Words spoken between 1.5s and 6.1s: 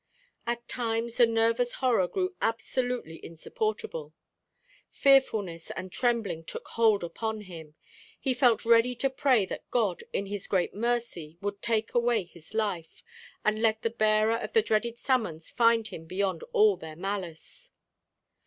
horror grew absolutely insupportable. Tearfulness and